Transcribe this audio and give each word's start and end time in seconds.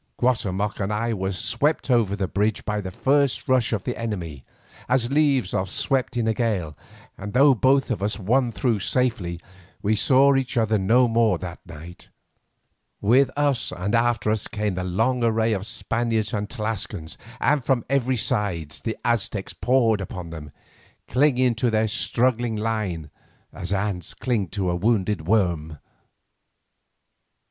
Guatemoc 0.17 0.79
and 0.79 0.91
I 0.91 1.13
were 1.13 1.31
swept 1.31 1.91
over 1.91 2.15
that 2.15 2.29
bridge 2.33 2.65
by 2.65 2.81
the 2.81 2.89
first 2.89 3.47
rush 3.47 3.71
of 3.71 3.83
the 3.83 3.95
enemy, 3.95 4.43
as 4.89 5.11
leaves 5.11 5.53
are 5.53 5.67
swept 5.67 6.17
in 6.17 6.27
a 6.27 6.33
gale, 6.33 6.75
and 7.19 7.33
though 7.33 7.53
both 7.53 7.91
of 7.91 8.01
us 8.01 8.17
won 8.17 8.51
through 8.51 8.79
safely 8.79 9.39
we 9.83 9.95
saw 9.95 10.35
each 10.35 10.57
other 10.57 10.79
no 10.79 11.07
more 11.07 11.37
that 11.37 11.59
night. 11.67 12.09
With 12.99 13.29
us 13.37 13.71
and 13.71 13.93
after 13.93 14.31
us 14.31 14.47
came 14.47 14.73
the 14.73 14.83
long 14.83 15.23
array 15.23 15.53
of 15.53 15.67
Spaniards 15.67 16.33
and 16.33 16.49
Tlascalans, 16.49 17.15
and 17.39 17.63
from 17.63 17.85
every 17.87 18.17
side 18.17 18.71
the 18.83 18.97
Aztecs 19.05 19.53
poured 19.53 20.01
upon 20.01 20.31
them, 20.31 20.49
clinging 21.07 21.53
to 21.53 21.69
their 21.69 21.87
struggling 21.87 22.55
line 22.55 23.11
as 23.53 23.71
ants 23.71 24.15
cling 24.15 24.47
to 24.47 24.71
a 24.71 24.75
wounded 24.75 25.27
worm. 25.27 25.77